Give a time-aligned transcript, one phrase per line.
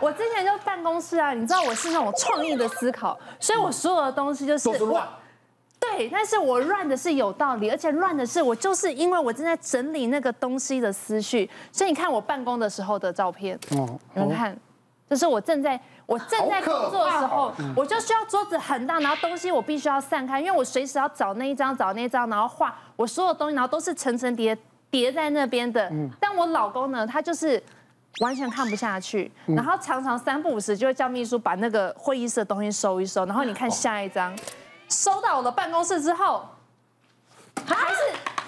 [0.00, 5.04] 我之前就办公室啊，你知道我是那种创意的思考，所以我所有的东西就是乱。
[5.80, 14.56] 对，但是我乱的是有道理，而且乱的是我就是因为我正在整理那个东西的思绪，所以你看我办公的时候的照片，哦，你们看，
[15.08, 24.56] 就是我正在我正在工作的时候，我就需要桌子很大，然后东西我必须要散开，因为我随时要找那一张找那一张，然后画我所有东西，然后都是层层叠
[24.88, 25.90] 叠在那边的。
[26.20, 27.60] 但我老公呢，他就是。
[28.18, 34.36] 完全看不下去，然后常常三不五时就会叫秘书把那个会议室的东西收一收，然后你看下一张，
[34.88, 36.44] 收到我的办公室之后，
[37.64, 37.96] 还是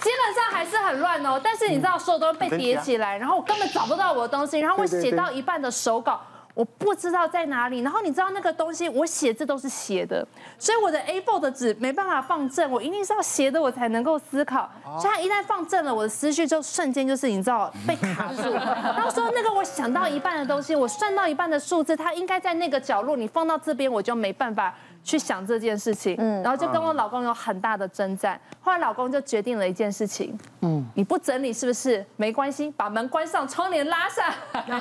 [0.00, 1.40] 基本上还是很乱哦。
[1.42, 6.20] 但是你知道，所有东西被叠起来，然后我根本找不到我的东西，然后我写到一半的手稿。
[6.54, 10.26] 我不知道在哪里，然后你知道那个东西，我写字都是斜的，
[10.58, 14.70] 所以我的 A4 的纸没办法放正，我一定是要斜的，我才能够思考。
[15.00, 18.52] 所以它一旦放正了，我的思绪就瞬间就是你知道被卡住。
[18.52, 24.74] 然后说那个我想到一半的东西，我算到一半的数字，它应该在那个角落，你放到这边我就没办法。
[25.04, 28.40] 去想这件事情，然后就跟我老公有很大的征战。
[28.60, 32.04] 后来老公就决定了一件事情，嗯，你不整理是不是？
[32.16, 34.32] 没关系，把门关上，窗帘拉上，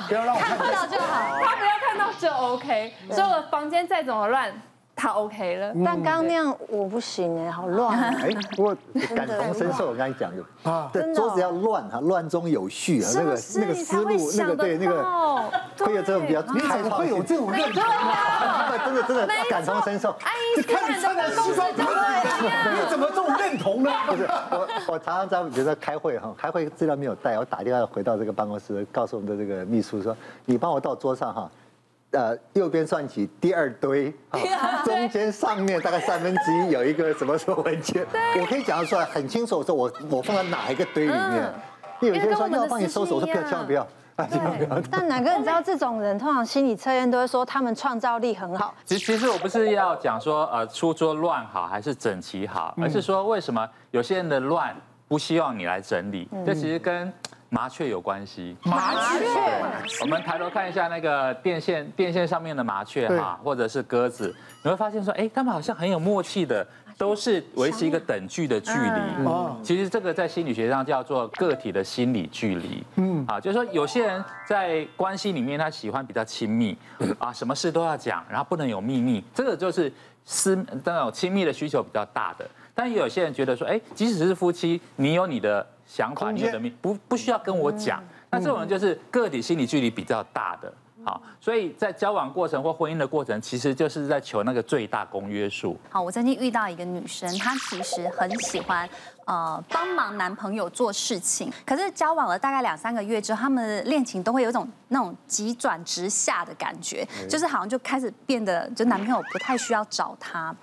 [0.06, 2.92] 不要让我看到就好， 他不要看到就 OK。
[3.10, 4.52] 所以我的房间再怎么乱。
[4.94, 7.98] 他 OK 了，但刚刚那样我不行哎，好乱。
[7.98, 8.76] 哎，不过
[9.16, 15.02] 感同身受，我刚才讲的啊，对，桌子要乱哈，乱中有序啊，那个那个思路，那个对那个
[15.78, 18.78] 会有这种比较开放，会有这种认同吗？
[18.84, 20.14] 真的真的感同身受。
[20.56, 23.90] 你看你穿的西装，你怎么这么认同呢？
[24.06, 31.50] 不是我，我常常在比如说开会哈，开会资料没有带，我打电话回到这个办公室，告诉我们的这个秘书说，你帮我到桌上哈。
[32.12, 34.12] 呃，右边算起第二堆，
[34.84, 38.06] 中间上面大概三分之一有一个什么什么文件，
[38.38, 41.52] 我可以讲得出来很清楚，说我我放在哪一个堆里面。
[42.00, 43.86] 有些人说要帮你收拾，我说不要，千万不要，
[44.28, 44.82] 千万不要。
[44.90, 48.74] 但乃哥，你知道这种人通常心理测验都会说他们创造力很好。
[48.84, 54.76] 其实其实我不是要讲说呃书桌乱好还是整齐好，而是说为什么有些人的乱
[55.08, 57.10] 不希望你来整理，这其实跟。
[57.52, 59.26] 麻雀有关系，麻雀。
[60.00, 69.26] 我们抬头看一下那个电线，电线上面的麻雀哈，或者是鸽子，你会发现说，哎，他们好像很有默契的，都是维持一个等距的距离。
[69.26, 72.82] 哦，其实这个在心理学上叫做个体的心理距离。
[72.96, 76.74] 嗯，啊，就是说有些人在关系里面他喜欢比较亲密，
[77.18, 79.92] 啊，什么事都要讲，然后不能有秘密，这个就是
[80.24, 82.48] 私那种亲密的需求比较大的。
[82.74, 85.66] 但也有些人觉得说，哎，即使是夫妻，你有你的。
[85.84, 90.72] 想法，你的命不不需要跟我讲，那这种人就是个体心理距离比较大的，
[91.04, 95.76] 好，所以在交往过程或婚姻的过程，其实就是在求那个最大公约数。
[95.90, 98.88] 好，我曾经遇到一个女生，她其实很喜欢
[99.26, 110.54] 呃帮忙男朋友做事情，可是交往了大概两三个月之后，他们的恋情都会有一种那种急转直下的感觉，就是好像就开始变得就男朋友不太需要找她。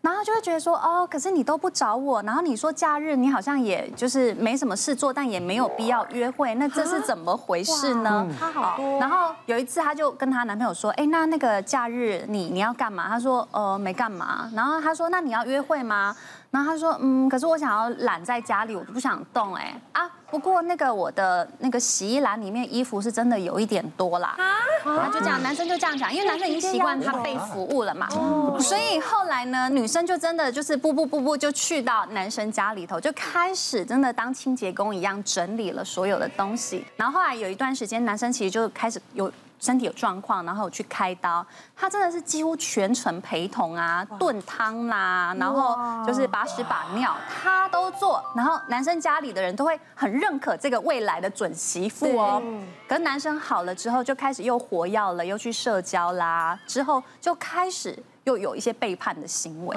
[0.00, 8.26] 然后就会觉得说，哦，可是你都不找我，然后你说假日你好像也就是没什么事做，但也没有必要约会，那这是怎么回事呢？
[8.38, 9.00] 他好多。
[9.00, 13.08] 然后有一次，她就跟她男朋友说，哎，那那个假日你你要干嘛？
[13.08, 14.50] 他说，呃，没干嘛。
[14.54, 16.16] 然后他说，那你要约会吗？
[16.50, 20.10] 然后他说，嗯，可是我想要懒在家里，我都不想动，哎啊。
[20.30, 24.34] 不过那个我的那个洗衣篮里面衣服是真的有一点多啦。
[24.38, 28.06] 啊，他就这样，男生就这样讲，因为男生已经习惯他被服务了嘛。
[28.10, 28.58] 哦。
[28.60, 36.84] 所以后来呢，女生就真的就是不不不不就去到男生家里头，就开始真的当清洁工一样整理了所有的东西。
[36.96, 39.32] 然后后来有一段时间，男生其实就开始有。
[39.58, 41.44] 身体有状况，然后去开刀，
[41.76, 45.76] 他真的是几乎全程陪同啊，炖汤啦，然后
[46.06, 52.42] 就是把屎把尿他都做，然后男生家里的人都会很认可这个未来的准媳妇哦。
[52.86, 58.02] 跟男生好了之后，就开始又活跃了，又去社交啦，之后就开始。
[58.24, 59.74] 又有一些背叛的行为，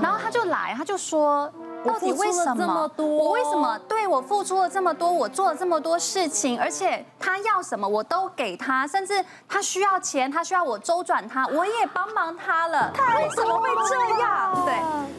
[0.00, 1.52] 然后他就来，他就说，
[1.86, 2.90] 到底为什么？
[2.98, 14.64] 我为什么对我付出了这么多，我做了这么多事情，而且他要什么我都给他，甚至他需要钱，他需要我周转他，我也帮忙他了，他为什么会这样？
[14.64, 14.74] 对。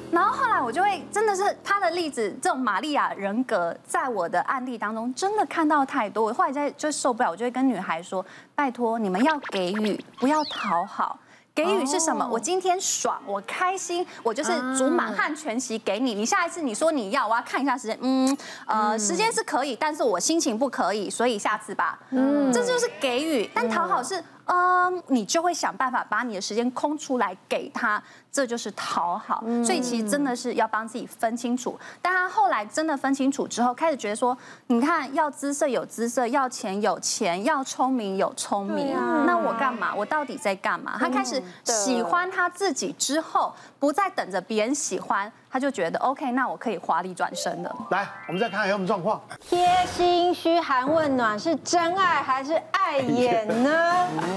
[0.09, 6.25] 然后后来我就会真的是他的例子，这种玛利亚人格，在我的案例当中真的看到太多。
[6.25, 8.25] 我后来在就受不了，我就会跟女孩说，
[8.55, 11.19] 拜托你们要给予，不要讨好。
[11.57, 12.27] 给予是什么？
[12.31, 16.13] 我今天爽，我开心，我就是煮满汉全席给你。
[16.13, 17.97] 你下一次你说你要，我要看一下时间。
[17.99, 18.37] 嗯，
[18.67, 21.97] 呃，时间是可以，但是我心情不可以，所以下次吧。
[22.11, 23.49] 嗯，这就是给予。
[23.55, 28.01] 但讨好是嗯，你就会想办法把你的时间空出来给他。
[28.29, 31.75] 这就是讨好，所以其实真的是要帮自己分清楚。
[32.03, 38.95] 但他后来真的分清楚之后，开始觉得说，你看要姿色有姿色，要钱有钱，要聪明有聪明，
[39.25, 39.91] 那我干嘛？
[39.95, 40.97] 我到底在干嘛？
[40.99, 47.75] 他开始喜欢他自己之后，不再等着别人喜欢，他就觉得 OK，那我可以华丽转身了。
[47.89, 49.19] 来，我们再看看有什么状况。
[49.41, 54.07] 贴心、嘘寒问暖是真爱还是爱眼呢？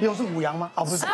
[0.00, 0.70] 嗯，又是五羊吗？
[0.74, 1.06] 哦，不是。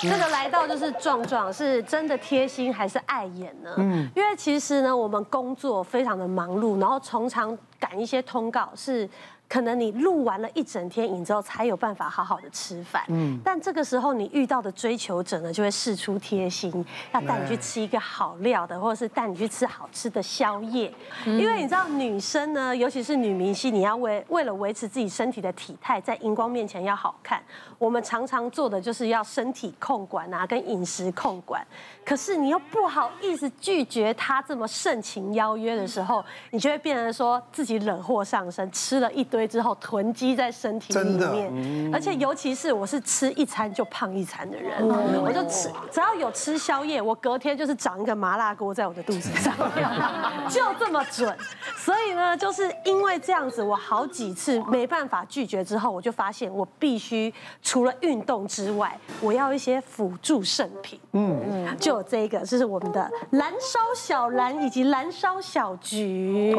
[0.00, 3.70] 这个来到就是壮壮，是真的贴心还是碍眼呢？
[3.78, 9.08] 嗯，因为其实呢，我们工作非常的忙碌，然后常常赶一些通告是。
[9.48, 13.02] 可能你录完了一整天影之后，才有办法好好的吃饭。
[13.08, 20.92] 嗯，但这个时候你遇到的追求者呢，就会事出贴心，要带你去吃一个好料的，或者是带你去吃好吃的宵夜。
[21.24, 27.42] 因为你知道，女生呢，尤其是女明星，你要为为了维持自己身体的体态，在荧光面前要好看，
[27.78, 31.66] 我们常常做的就是要身体控管啊，跟饮食控管。
[32.04, 39.37] 可是你又不好意思拒绝他这么盛情邀约的时候，你就会变成说自己惹祸上身，吃了一堆。
[39.46, 44.82] 之后囤积在身体里面，而且尤其是我是吃一餐就胖一餐的人，
[45.22, 49.54] 我就吃只要有吃宵夜，我隔天就是长一个麻辣锅在我的肚子上，
[50.48, 51.36] 就这么准。
[51.76, 57.32] 所以呢，就是因为这样子，我好几次没办法拒绝之后，我就发现我必须
[57.62, 60.98] 除了运动之外，我要一些辅助圣品。
[61.12, 66.54] 嗯嗯，就有这个，这是我们的燃烧小蓝以及燃烧小橘，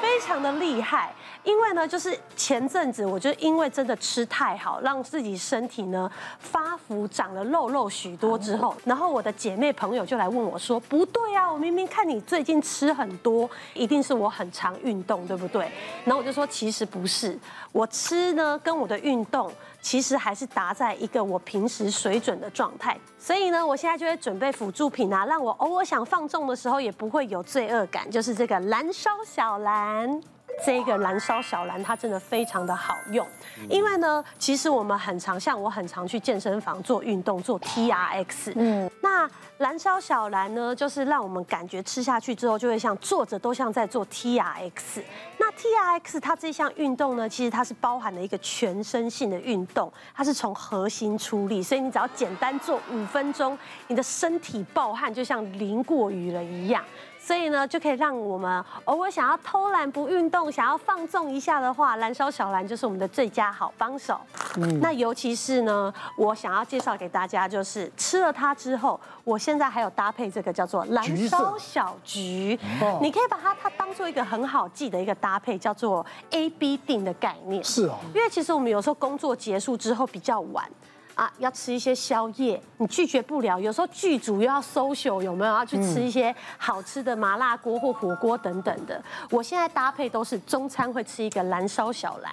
[0.00, 1.12] 非常的厉害。
[1.42, 2.03] 因为呢，就是
[2.36, 15.70] 前阵子我就因为真的吃太好，让自己身体呢发福长了肉肉许多之后，然后我的姐妹朋友就来问我说：“不对啊，我明明看你最近吃很多，一定是我很常运动，对不对？”
[16.04, 17.38] 然后我就说：“其实不是，
[17.70, 22.98] 我吃呢跟我的运动其实还是达在一个我平时水准的状态。
[23.18, 30.20] 所以呢，我现在就会准备辅助品啊，让我偶尔想放纵的时候也不会有罪恶感，就是这个燃烧小蓝。”
[30.64, 33.26] 这个燃烧小蓝，它真的非常的好用，
[33.68, 38.52] 因为呢，其实我们很常，像我很常去健身房做运动，做 TRX。
[38.54, 39.28] 嗯，那
[39.58, 45.02] 燃烧小蓝呢，就是让我们感觉吃下去之后，就会像坐着都像在做 TRX。
[45.38, 53.56] 那 TRX 它这项运动呢，其实它是包含了一个全身性的运动，它是从核心出力，所以你只要简单做五分钟，
[53.88, 56.84] 你的身体暴汗就像淋过雨了一样。
[57.24, 64.20] 所以呢，就可以让我们偶尔想要偷懒不运动，想要放纵一下的话，燃烧小蓝就是我们的最佳好帮手。
[64.56, 72.58] 嗯，那尤其是呢，我想要介绍给大家，就是吃了它之后，我现在还有搭配这个叫做燃烧小橘，
[73.00, 77.64] 你可以把它它当做一个很好记的一个搭配，叫做 A B 定的概念。
[77.64, 80.68] 是哦，因为其实我们有时候工作结束之后比较晚。
[81.14, 83.58] 啊，要吃一些宵夜，你拒绝不了。
[83.58, 89.02] 有时候剧组又要 social，有没有要去吃一些好吃的麻辣锅或火锅等等的？
[89.30, 92.32] 我现在搭配都是中餐会吃一个蓝烧小蓝。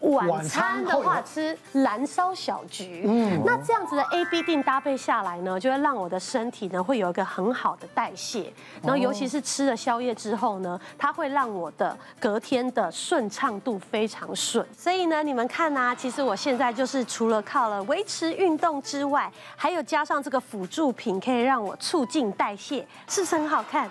[0.00, 8.52] 晚餐的话吃燃烧小菊，嗯，那这样子的 A B 錠搭配下来呢，就会让我的身体呢会有一个很好的代谢，
[8.82, 14.64] 然后尤其是吃了宵夜之后呢，它会让我的隔天的顺畅度非常顺。
[14.76, 23.90] 所以呢，你们看啊，其实我现在就是除了靠了维持运动之外，还有加上这个辅助品，可以让我促进代谢，是不是很好看？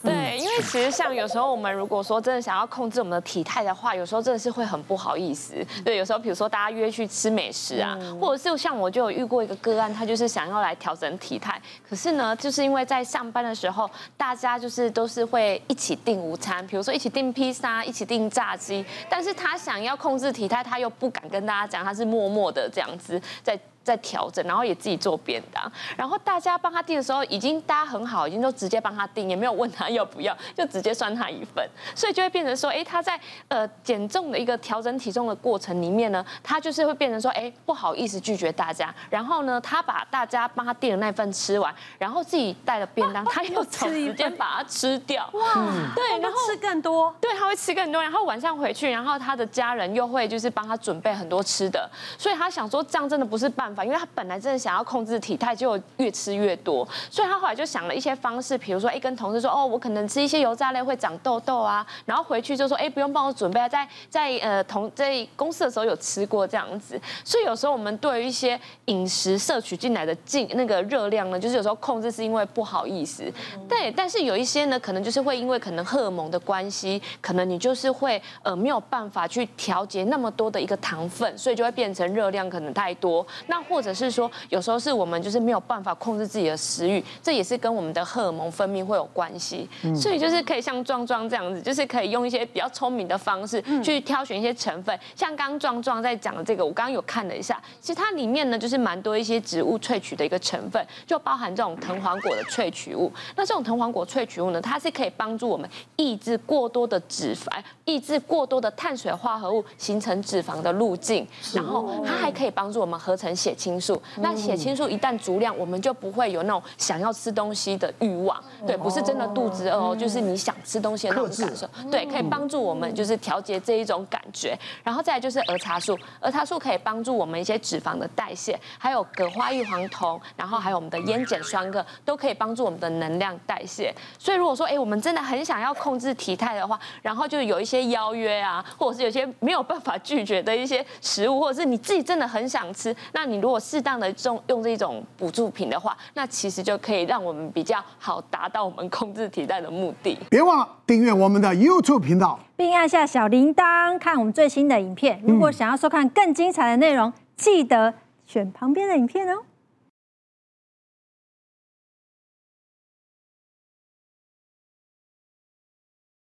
[0.00, 5.54] 对，因为其实像有时候我们如果说真的想要控制我们的体态的话，有时候真的是会很不好意思。
[5.84, 23.58] 对，有时候比如说大家约去吃美食啊，或者是像我就有遇过一个个案，他就是想要来调整体态，可是呢，就是因为在上班的时候，大家就是都是会一起订午餐，比如说一起订披萨，一起订炸鸡，但是他想要控制体态，他又不敢跟大家讲，他是默默的这样子在。
[23.88, 33.18] 在调整，然后也自己做便当，然后大家帮他订的时候，已经大家很好，已经都直接帮他订，也没有问他要不要，就直接算他一份，所以就会变成说，哎，他在
[33.48, 45.54] 呃减重的一个调整体重的过程里面呢，他就是会变成说，哎，不好意思拒绝大家，然后呢，他把大家帮他订的那份吃完，然后自己带了便当， 他又找时间把它吃掉，哇，
[45.94, 53.77] 对，然后吃更多，对，他会吃更多，然后晚上回去，然后他的家人又会就是帮他准备很多吃的，所以他想说这样真的不是办法。
[53.78, 73.24] 法，因为他本来真的想要控制体态，就越吃越多，所以他后来就想了一些方式，比如说，哎，跟同事说，哦，我可能吃一些油炸类会长痘痘啊，然后回去就说，哎，不用帮我准备，在在呃同在公司的时候有吃过这样子，所以有时候我们对于一些饮食摄取进来的进那个热量呢，就是有时候控制是因为不好意思，
[73.68, 83.26] 对，但是有一些呢，可能就是会因为可能荷尔蒙的关系，可能你就是会呃没有办法去调节那么多的一个糖分，所以就会变成热量可能太多。
[83.46, 89.68] 那或者是说，有时候是我们就是没有办法控制自己的食欲，这也是跟我们的荷尔蒙分泌会有关系。
[89.94, 94.98] 所以就是可以像壮壮这样子，就是可以用一些比较聪明的方式去挑选一些成分。
[95.14, 103.12] 像刚刚壮壮在讲的这个，我刚刚有看了一下，其实它里面呢就是蛮多一些植物萃取的一个成分，就包含这种藤黄果的萃取物。
[103.36, 107.50] 那这种藤黄果萃取物呢，它是可以帮助我们抑制过多的脂肪，
[107.84, 114.00] 抑制过多的碳水化合物形成脂肪的路径，然后它还可以帮助我们合成血清素。
[114.16, 118.38] 那血清素一旦足量，我们就不会有那种想要吃东西的欲望。
[118.66, 121.66] 对，不是真的肚子饿哦，就是你想吃东西的那种感受。
[121.90, 124.58] 对，可以帮助我们就是调节这一种感觉。
[124.84, 133.94] 然后再来就是儿茶素，儿茶素可以帮助我们一些脂肪的代谢，还有葛花异黄酮，然后还有我们的烟碱酸铬，都可以帮助我们的能量代谢。
[134.18, 150.18] 所以如果说哎，我们真的很想要控制体态的话，然后就有一些邀约啊，或者是有些没有办法拒绝的一些食物，或者是你自己真的很想吃，那你如果适当的用用这种补助品的话，那其实就可以让我们比较好达到我们控制体态的目的。
[150.28, 155.22] 别忘了订阅我们的 YouTube 频道，并按下小铃铛看我们最新的影片。
[155.24, 157.94] 如果想要收看更精彩的内容，记得
[158.26, 159.42] 选旁边的影片哦。